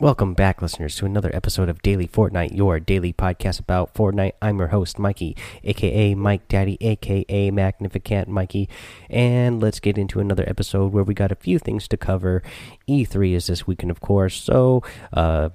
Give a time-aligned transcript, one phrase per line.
[0.00, 4.32] Welcome back, listeners, to another episode of Daily Fortnite, your daily podcast about Fortnite.
[4.40, 8.70] I'm your host, Mikey, aka Mike Daddy, aka Magnificent Mikey.
[9.10, 12.42] And let's get into another episode where we got a few things to cover.
[12.88, 14.42] E3 is this weekend, of course.
[14.42, 14.82] So,
[15.12, 15.50] uh,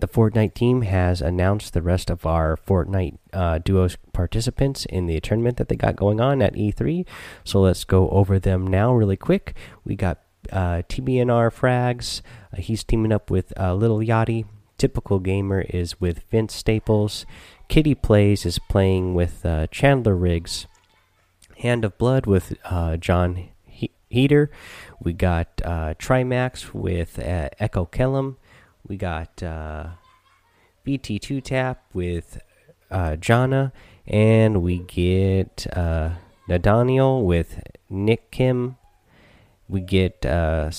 [0.00, 5.20] the Fortnite team has announced the rest of our Fortnite uh, duos participants in the
[5.20, 7.04] tournament that they got going on at E3.
[7.44, 9.54] So let's go over them now, really quick.
[9.84, 10.20] We got
[10.52, 12.20] uh, TBNR Frags.
[12.52, 14.44] Uh, he's teaming up with uh, Lil Yachty.
[14.76, 17.24] Typical Gamer is with Vince Staples.
[17.68, 20.66] Kitty Plays is playing with uh, Chandler Riggs.
[21.58, 24.50] Hand of Blood with uh, Jon he Heder.
[25.00, 28.36] We got uh, Trimax with Echo Kellum.
[28.86, 29.86] We got uh,
[30.86, 32.40] BT2 Tap with
[33.20, 33.72] Jana.
[34.06, 35.66] And we get
[36.48, 38.76] Nadaniel with Nick Kim.
[39.68, 40.70] We get uh,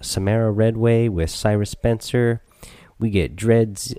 [0.00, 2.42] Samara Redway with Cyrus Spencer.
[2.98, 3.94] We get Dreads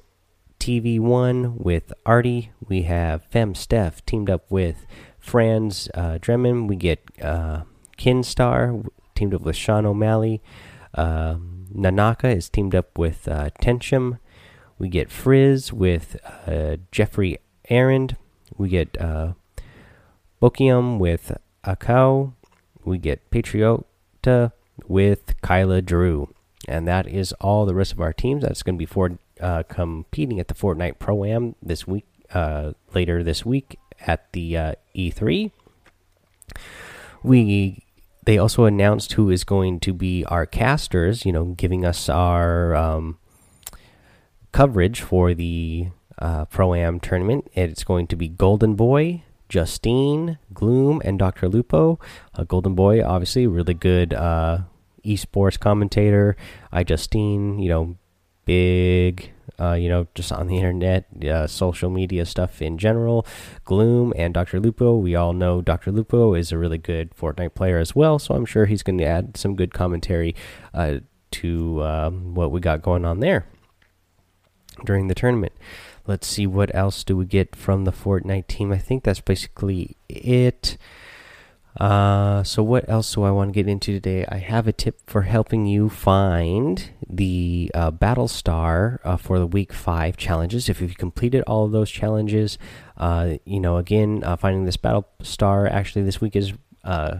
[0.60, 2.52] TV1 with Artie.
[2.68, 4.86] We have Fem Steph teamed up with
[5.20, 6.68] Franz uh, Drameh.
[6.68, 7.64] We get uh,
[7.98, 10.42] Kinstar teamed up with Sean O'Malley.
[10.94, 11.36] Uh,
[11.74, 13.50] Nanaka is teamed up with uh.
[14.80, 18.16] We get Frizz with uh, Jeffrey Arend.
[18.58, 19.34] We get uh,
[20.42, 22.34] Bokium with Akao.
[22.86, 23.84] We get Patriota
[24.88, 26.34] with Kyla Drew.
[26.68, 28.44] And that is all the rest of our teams.
[28.44, 32.74] That's going to be for uh, competing at the Fortnite Pro Am this week, uh,
[32.94, 35.52] later this week at the uh, E3.
[37.24, 37.84] We
[38.26, 41.26] they also announced who is going to be our casters.
[41.26, 43.18] You know, giving us our um,
[44.52, 45.88] coverage for the
[46.20, 47.50] uh, Pro Am tournament.
[47.54, 51.48] It's going to be Golden Boy, Justine, Gloom, and Dr.
[51.50, 52.00] Lupo.
[52.36, 54.60] Uh, Golden Boy, obviously, really good uh,
[55.06, 56.36] esports commentator.
[56.74, 57.98] iJustine, you know,
[58.46, 63.26] big, uh, you know, just on the internet, uh, social media stuff in general.
[63.66, 64.60] Gloom and Dr.
[64.60, 64.96] Lupo.
[64.96, 65.92] We all know Dr.
[65.92, 69.06] Lupo is a really good Fortnite player as well, so I'm sure he's going to
[69.06, 70.36] add some good commentary
[70.74, 71.00] uh,
[71.32, 73.46] to um, what we got going on there
[74.86, 75.54] during the tournament.
[76.08, 78.72] Let's see what else do we get from the Fortnite team.
[78.72, 80.78] I think that's basically it.
[81.80, 84.26] Uh, so what else do I want to get into today?
[84.28, 89.46] I have a tip for helping you find the uh, battle star uh, for the
[89.46, 90.70] week five challenges.
[90.70, 92.58] If you've completed all of those challenges,
[92.96, 96.54] uh, you know, again, uh, finding this battle star actually this week is
[96.84, 97.20] uh,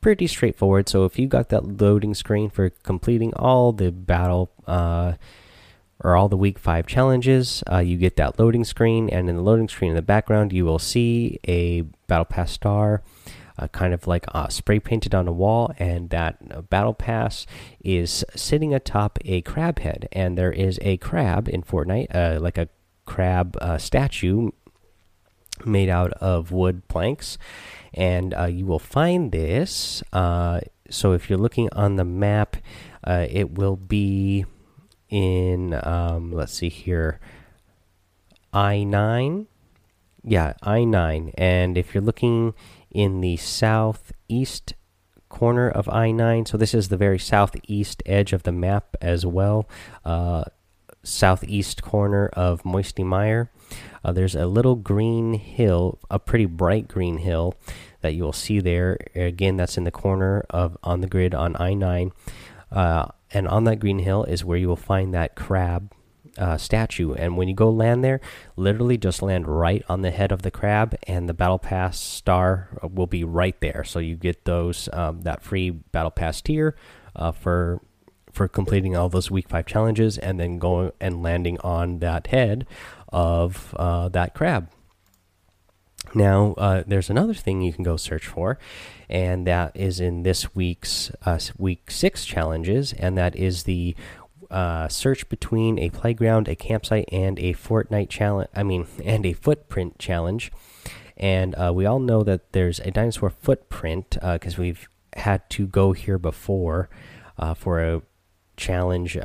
[0.00, 0.88] pretty straightforward.
[0.88, 4.50] So if you got that loading screen for completing all the battle
[6.00, 9.42] or all the week five challenges, uh, you get that loading screen, and in the
[9.42, 13.02] loading screen in the background, you will see a battle pass star.
[13.60, 17.44] Uh, kind of like uh, spray painted on a wall, and that uh, battle pass
[17.80, 20.08] is sitting atop a crab head.
[20.12, 22.68] And there is a crab in Fortnite, uh, like a
[23.04, 24.52] crab uh, statue
[25.64, 27.36] made out of wood planks.
[27.92, 30.04] And you will find this.
[30.12, 32.58] so if you're looking on the map,
[33.04, 34.44] it will be
[35.08, 37.18] in um, let's see here
[38.52, 39.46] i 9
[40.24, 42.54] yeah i 9 and if you're looking
[42.90, 44.74] in the southeast
[45.28, 49.24] corner of i 9 so this is the very southeast edge of the map as
[49.24, 49.68] well
[50.04, 50.44] uh,
[51.02, 53.50] southeast corner of moisty mire
[54.04, 57.54] uh, there's a little green hill a pretty bright green hill
[58.00, 58.98] that you will see there.
[59.14, 63.64] Again that's in the corner of on the grid on i 9 uh, and on
[63.64, 65.92] that green hill is where you will find that crab
[66.38, 67.12] uh, statue.
[67.14, 68.20] And when you go land there,
[68.56, 72.68] literally just land right on the head of the crab, and the battle pass star
[72.82, 73.84] will be right there.
[73.84, 76.76] So you get those um, that free battle pass tier
[77.16, 77.80] uh, for
[78.32, 82.66] for completing all those week five challenges, and then going and landing on that head
[83.08, 84.70] of uh, that crab.
[86.14, 88.58] Now, uh, there's another thing you can go search for,
[89.08, 93.94] and that is in this week's uh, week six challenges, and that is the
[94.50, 98.48] uh, search between a playground, a campsite, and a Fortnite challenge.
[98.54, 100.50] I mean, and a footprint challenge.
[101.16, 105.66] And uh, we all know that there's a dinosaur footprint because uh, we've had to
[105.66, 106.88] go here before
[107.36, 108.02] uh, for a
[108.56, 109.18] challenge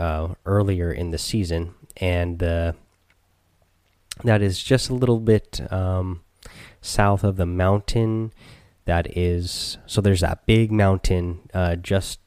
[0.46, 2.76] earlier in the season, and that
[4.42, 5.62] is just a little bit.
[5.72, 6.22] Um,
[6.84, 8.32] south of the mountain
[8.86, 12.20] that is so there's that big mountain uh, just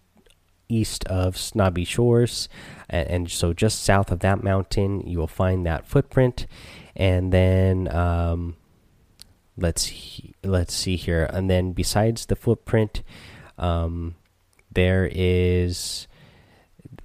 [0.68, 2.48] east of snobby shores
[2.88, 6.46] and, and, so just south of that mountain you will find that footprint.
[6.94, 8.56] And then um,
[9.56, 9.92] let's
[10.42, 11.28] let's see here.
[11.32, 13.02] And then besides the footprint
[13.58, 14.16] um,
[14.72, 16.06] there is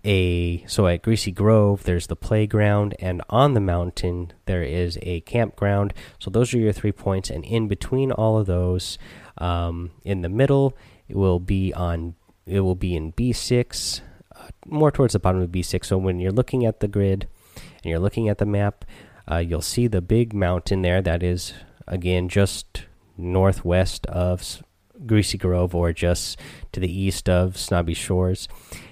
[0.03, 5.21] a so at Greasy Grove there's the playground and on the mountain there is a
[5.21, 5.94] campground.
[6.19, 8.98] So those are your three points, and in between all of those,
[9.38, 10.77] um, in the middle
[11.07, 12.15] it will be on
[12.45, 14.01] it will be in B6,
[14.36, 15.86] uh, more towards the bottom of B6.
[15.86, 18.83] So when you're looking at the grid and you're looking at the map,
[19.31, 21.54] uh, you'll see the big mountain there that is
[21.88, 22.86] again just
[23.18, 24.63] northwest of
[25.06, 26.39] Greasy Grove or just
[26.71, 28.47] to the east of Snobby Shores.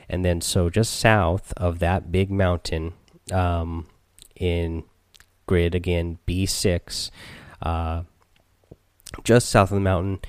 [0.09, 2.93] And then, so just south of that big mountain
[3.31, 3.87] um,
[4.35, 4.83] in
[5.45, 7.11] grid again, B6,
[7.61, 8.03] uh,
[9.23, 10.19] just south of the mountain,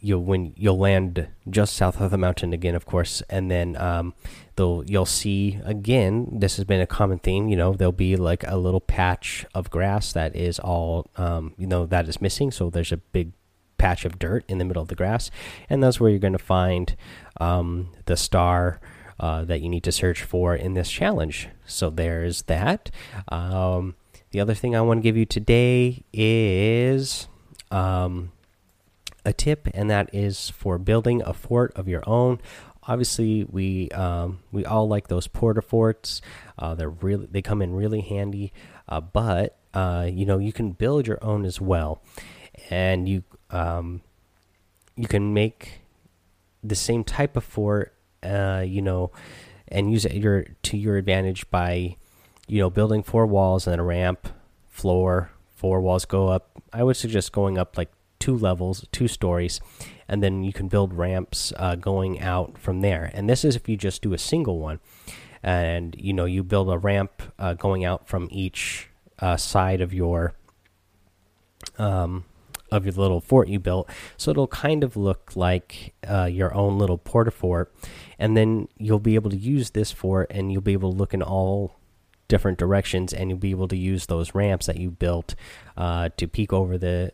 [0.00, 4.14] you'll when you'll land just south of the mountain again, of course, and then um,
[4.56, 6.28] they'll you'll see again.
[6.32, 7.48] This has been a common theme.
[7.48, 11.66] You know, there'll be like a little patch of grass that is all um, you
[11.66, 12.50] know that is missing.
[12.50, 13.32] So there's a big
[13.76, 15.30] patch of dirt in the middle of the grass,
[15.68, 16.96] and that's where you're going to find
[17.40, 18.80] um, the star
[19.20, 21.48] uh, that you need to search for in this challenge.
[21.66, 22.90] So there's that.
[23.28, 23.96] Um,
[24.30, 27.28] the other thing I want to give you today is
[27.70, 28.32] um,
[29.24, 32.40] a tip, and that is for building a fort of your own.
[32.86, 36.22] Obviously, we um, we all like those porta forts.
[36.58, 38.52] Uh, they're really they come in really handy,
[38.88, 42.02] uh, but uh, you know you can build your own as well,
[42.70, 44.02] and you um,
[44.96, 45.82] you can make
[46.62, 49.10] the same type of fort, uh, you know,
[49.68, 51.96] and use it your to your advantage by,
[52.46, 54.28] you know, building four walls and then a ramp,
[54.68, 56.50] floor, four walls go up.
[56.72, 59.60] I would suggest going up like two levels, two stories,
[60.08, 63.10] and then you can build ramps uh, going out from there.
[63.14, 64.80] And this is if you just do a single one,
[65.42, 68.88] and you know you build a ramp uh, going out from each
[69.20, 70.34] uh, side of your
[71.78, 72.24] um,
[72.70, 73.88] of your little fort you built.
[74.16, 77.74] So it'll kind of look like uh, your own little porta fort,
[78.18, 81.14] and then you'll be able to use this fort, and you'll be able to look
[81.14, 81.76] in all
[82.28, 85.34] different directions, and you'll be able to use those ramps that you built
[85.76, 87.12] uh, to peek over the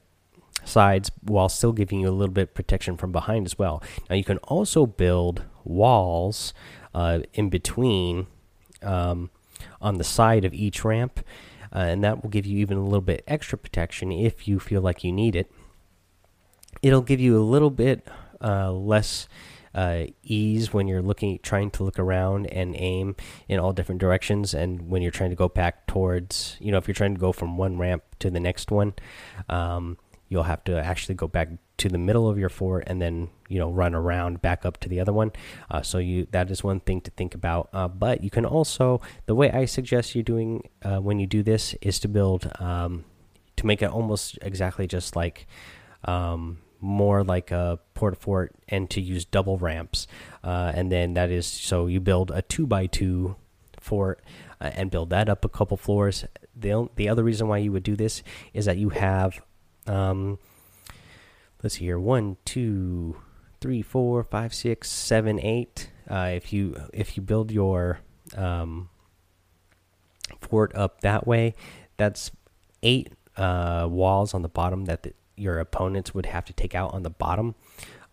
[0.64, 3.82] sides while still giving you a little bit protection from behind as well.
[4.08, 6.54] Now you can also build walls
[6.94, 8.26] uh, in between
[8.82, 9.30] um,
[9.80, 11.20] on the side of each ramp
[11.74, 14.80] uh, and that will give you even a little bit extra protection if you feel
[14.80, 15.50] like you need it.
[16.82, 18.06] It'll give you a little bit
[18.40, 19.28] uh, less
[19.74, 23.16] uh, ease when you're looking, trying to look around and aim
[23.48, 26.86] in all different directions, and when you're trying to go back towards, you know, if
[26.86, 28.94] you're trying to go from one ramp to the next one,
[29.48, 29.98] um,
[30.28, 33.58] you'll have to actually go back to the middle of your fort and then you
[33.58, 35.32] know run around back up to the other one.
[35.70, 37.68] Uh, so you that is one thing to think about.
[37.72, 41.42] Uh, but you can also the way i suggest you doing uh, when you do
[41.42, 43.04] this is to build um,
[43.56, 45.46] to make it almost exactly just like
[46.04, 50.06] um, more like a porta fort and to use double ramps.
[50.42, 53.36] Uh, and then that is so you build a two by two
[53.80, 54.20] fort
[54.60, 56.24] uh, and build that up a couple floors.
[56.54, 58.22] The, the other reason why you would do this
[58.52, 59.40] is that you have
[59.86, 60.38] um,
[61.62, 61.98] let's see here.
[61.98, 63.16] One two
[63.60, 65.90] three four five six seven eight.
[66.08, 68.00] Uh, if you if you build your
[68.36, 68.88] um,
[70.40, 71.54] fort up that way
[71.96, 72.31] that's
[72.82, 76.92] eight uh, walls on the bottom that the, your opponents would have to take out
[76.94, 77.54] on the bottom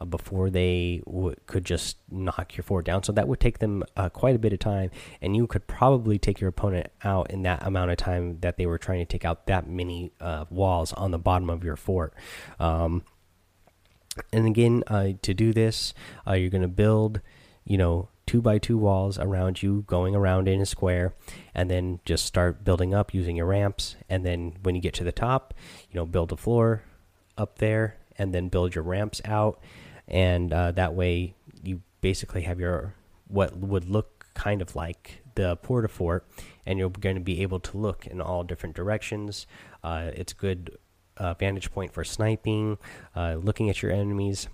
[0.06, 1.02] before they
[1.46, 4.54] could just knock your fort down so that would take them uh, quite a bit
[4.54, 4.90] of time
[5.22, 8.66] and you could probably take your opponent out in that amount of time that they
[8.66, 12.14] were trying to take out that many uh, walls on the bottom of your fort
[12.60, 13.04] um,
[14.34, 15.94] and again, uh, to do this,
[16.28, 17.22] uh, you're going to build,
[17.64, 21.14] you know, two by two walls around you, going around in a square,
[21.56, 23.96] and then just start building up using your ramps.
[24.10, 25.54] And then when you get to the top,
[25.90, 26.84] you know, build a floor
[27.38, 29.60] up there, and then build your ramps out.
[30.12, 32.94] And uh, that way, you basically have your
[33.28, 36.28] what would look kind of like the porta fort,
[36.66, 39.48] and you're going to be able to look in all different directions.
[39.84, 40.78] Uh, it's a good
[41.18, 42.78] uh, vantage point for sniping,
[43.16, 44.48] uh, looking at your enemies.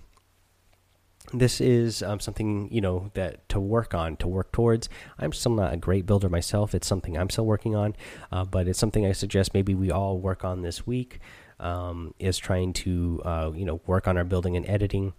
[1.32, 4.88] This is um, something you know that to work on, to work towards.
[5.18, 6.74] I'm still not a great builder myself.
[6.74, 7.96] It's something I'm still working on,
[8.32, 11.18] uh, but it's something I suggest maybe we all work on this week.
[11.60, 15.12] Um, is trying to uh, you know work on our building and editing.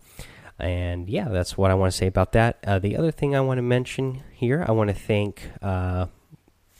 [0.58, 2.58] And yeah, that's what I want to say about that.
[2.68, 6.08] Uh, the other thing I want to mention here, I want to thank uh,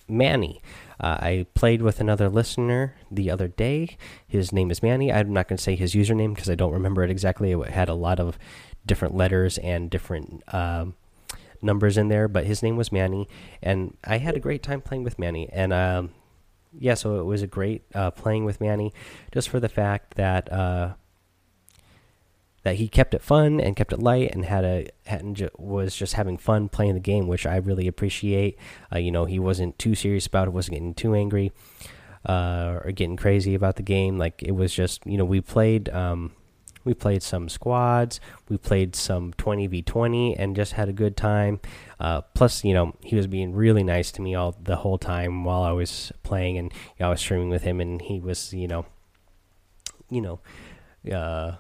[0.08, 0.62] Manny.
[1.00, 3.98] Uh, I played with another listener the other day.
[4.28, 5.14] His name is Manny.
[5.14, 7.54] I'm not going to say his username because I don't remember it exactly.
[7.54, 8.38] It had a lot of
[8.86, 10.96] different letters and different um,
[11.62, 13.30] numbers in there, but his name was Manny,
[13.62, 15.48] and I had a great time playing with Manny.
[15.52, 16.10] And um,
[16.78, 18.94] yeah, so it was a great uh, playing with Manny,
[19.34, 20.94] just for the fact that uh,
[22.64, 26.14] that he kept it fun and kept it light and had a had, was just
[26.14, 28.58] having fun playing the game, which I really appreciate.
[28.94, 31.52] Uh, you know, he wasn't too serious about it, wasn't getting too angry
[32.26, 34.18] uh, or getting crazy about the game.
[34.18, 35.90] Like it was just, you know, we played.
[35.90, 36.34] Um,
[36.84, 41.60] we played some squads, we played some 20v20, and just had a good time.
[42.00, 45.44] Uh, plus, you know, he was being really nice to me all the whole time
[45.44, 48.54] while I was playing, and you know, I was streaming with him, and he was,
[48.54, 48.86] you know,
[50.10, 50.40] you know,
[51.14, 51.58] uh,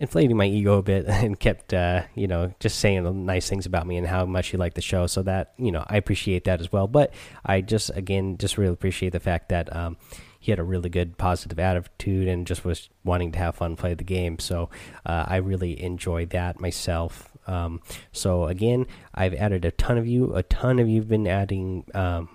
[0.00, 3.86] inflating my ego a bit and kept uh, you know just saying nice things about
[3.86, 5.06] me and how much he liked the show.
[5.06, 6.88] So that you know i appreciate that as well.
[6.88, 7.12] But
[7.44, 9.96] i just again just really appreciate the fact that um,
[10.42, 13.92] he had a really good positive attitude and just was wanting to have fun play
[13.92, 14.38] the game.
[14.38, 14.70] So
[15.04, 17.28] uh, i really enjoyed that myself.
[17.46, 17.80] Um,
[18.12, 22.28] so again i've added a ton of you a ton of you've been adding um,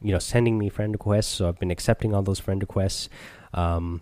[0.00, 1.28] you know sending me friend requests.
[1.28, 3.10] So i've been accepting all those friend requests.
[3.52, 4.00] Um,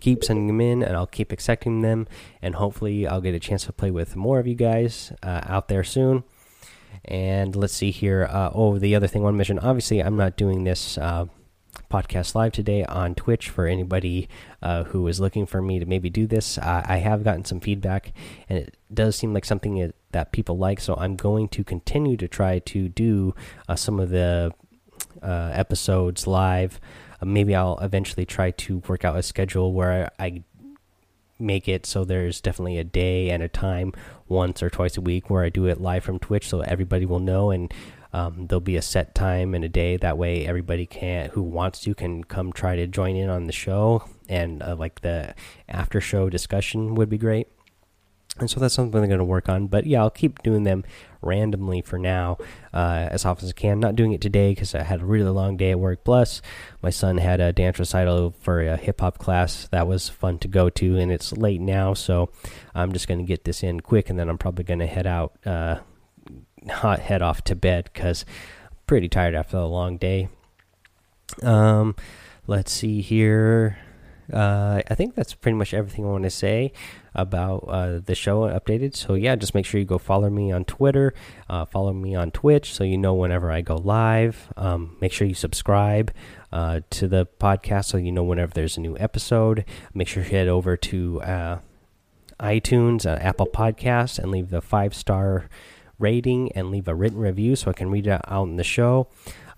[0.00, 2.08] keep sending them in and I'll keep accepting them.
[2.40, 5.68] And hopefully I'll get a chance to play with more of you guys uh, out
[5.68, 6.24] there soon.
[7.04, 8.28] And let's see here.
[8.30, 11.26] Uh, oh, the other thing to mention obviously, I'm not doing this uh,
[11.90, 14.28] podcast live today on Twitch for anybody
[14.62, 16.58] uh, who is looking for me to maybe do this.
[16.58, 18.12] I have gotten some feedback
[18.48, 22.28] and it does seem like something that people like, so I'm going to continue to
[22.28, 23.34] try to do
[23.68, 24.52] uh, some of the
[25.22, 26.80] uh, episodes live.
[27.20, 30.42] Uh, maybe I'll eventually try to work out a schedule where I
[31.38, 33.92] make it so there's definitely a day and a time
[34.28, 37.20] once or twice a week where I do it live from Twitch so everybody will
[37.20, 37.72] know and
[38.12, 41.80] um, there'll be a set time and a day that way everybody can who wants
[41.80, 45.34] to can come try to join in on the show and uh, like the
[45.68, 47.48] after show discussion would be great
[48.40, 49.66] and so that's something I'm going to work on.
[49.66, 50.84] But yeah, I'll keep doing them
[51.20, 52.38] randomly for now,
[52.72, 53.80] uh, as often as I can.
[53.80, 56.04] Not doing it today because I had a really long day at work.
[56.04, 56.40] Plus,
[56.82, 60.48] my son had a dance recital for a hip hop class that was fun to
[60.48, 62.30] go to, and it's late now, so
[62.74, 65.06] I'm just going to get this in quick, and then I'm probably going to head
[65.06, 65.78] out, uh,
[66.68, 68.24] head off to bed because
[68.70, 70.28] I'm pretty tired after a long day.
[71.42, 71.94] Um,
[72.46, 73.78] let's see here.
[74.32, 76.72] Uh, I think that's pretty much everything I want to say
[77.14, 78.94] about uh, the show updated.
[78.94, 81.14] So yeah, just make sure you go follow me on Twitter,
[81.48, 84.52] uh, follow me on Twitch, so you know whenever I go live.
[84.56, 86.12] Um, make sure you subscribe
[86.52, 89.64] uh, to the podcast, so you know whenever there's a new episode.
[89.94, 91.58] Make sure you head over to uh,
[92.38, 95.48] iTunes, uh, Apple Podcasts, and leave the five star
[95.98, 99.08] rating and leave a written review so I can read it out in the show.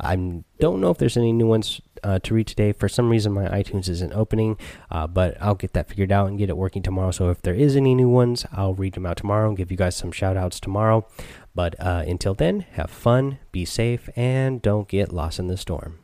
[0.01, 0.17] I
[0.59, 2.73] don't know if there's any new ones uh, to read today.
[2.73, 4.57] For some reason, my iTunes isn't opening,
[4.91, 7.11] uh, but I'll get that figured out and get it working tomorrow.
[7.11, 9.77] So if there is any new ones, I'll read them out tomorrow and give you
[9.77, 11.07] guys some shout outs tomorrow.
[11.55, 16.00] But uh, until then, have fun, be safe, and don't get lost in the storm.